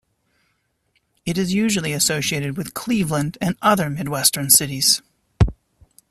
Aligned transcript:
It 1.27 1.37
is 1.37 1.53
usually 1.53 1.93
associated 1.93 2.57
with 2.57 2.73
Cleveland 2.73 3.37
and 3.39 3.55
other 3.61 3.87
Midwestern 3.87 4.49
cities. 4.49 4.99